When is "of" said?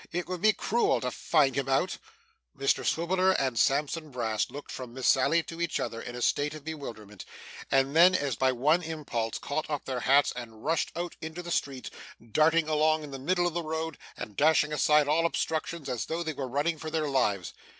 6.55-6.63, 13.45-13.53